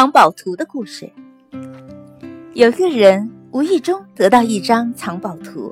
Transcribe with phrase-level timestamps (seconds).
[0.00, 1.12] 藏宝图的故事。
[2.54, 5.70] 有一个人无意中得到一张藏宝图，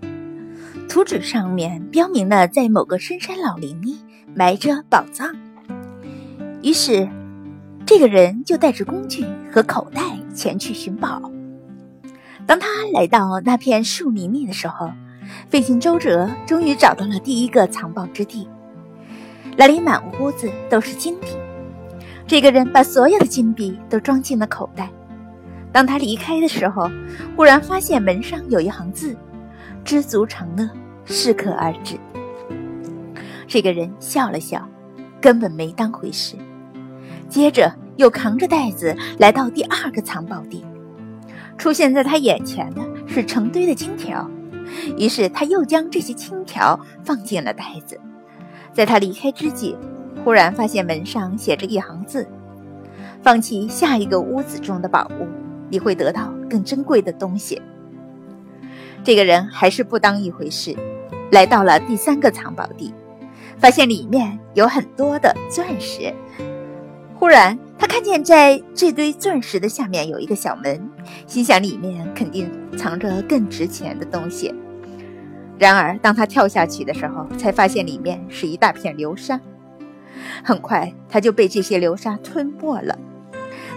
[0.87, 3.97] 图纸上面标明了在某个深山老林里
[4.35, 5.35] 埋着宝藏。
[6.63, 7.09] 于是，
[7.87, 10.03] 这个人就带着工具和口袋
[10.35, 11.33] 前去寻宝。
[12.47, 14.91] 当他来到那片树林里的时候，
[15.49, 18.47] 费尽周折，终于找到了第一个藏宝之地。
[19.57, 21.29] 那里满屋子都是金币。
[22.29, 24.91] 这个人把所有的金币都装进了口袋。
[25.73, 26.91] 当他离开的时候，
[27.35, 29.17] 忽然发现门上有一行字
[29.83, 30.69] ：“知足常乐，
[31.07, 31.99] 适可而止。”
[33.49, 34.69] 这个人笑了笑，
[35.23, 36.37] 根本没当回事。
[37.31, 40.63] 接着又扛着袋子来到第二个藏宝地，
[41.57, 44.31] 出现在他眼前的是成堆的金条。
[44.99, 47.99] 于是他又将这些金条放进了袋子。
[48.75, 49.75] 在他离开之际。
[50.29, 52.29] 忽然发现门上写着一行字
[53.25, 55.27] ：“放弃下一个屋子中的宝物，
[55.71, 57.63] 你会得到更珍贵的东西。”
[59.03, 60.77] 这个人还是不当一回事，
[61.33, 62.93] 来到了第三个藏宝地，
[63.57, 66.13] 发现里面有很多的钻石。
[67.15, 70.91] 忽然，他看见在这堆钻石的下面有一个小门，
[71.27, 74.55] 心想里面肯定藏着更值钱的东西。
[75.59, 79.41] 然而，当他跳下去的时候，才发现里面是一大片流沙。
[80.43, 82.99] 很快，他就被这些流沙吞没了。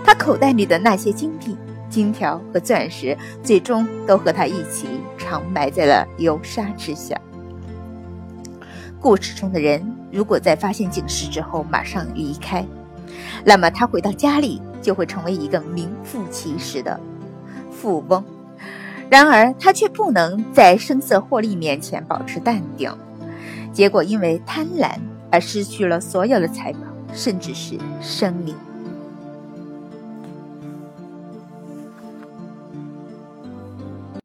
[0.04, 1.56] 他口袋里的那些金币、
[1.90, 4.88] 金条和钻石，最终都和他一起
[5.18, 7.16] 长埋在了流沙之下。
[9.00, 12.66] 故事中的人，如果在发现警示之后马上离开，
[13.44, 17.00] 那么他回到家里就会成为一个名副其实的
[17.72, 18.24] 富翁。
[19.10, 22.90] 然而，他却不能在声色获利面前保持淡定，
[23.74, 24.96] 结果因为贪婪。
[25.32, 26.80] 而失去了所有的财宝，
[27.14, 28.56] 甚至是生命。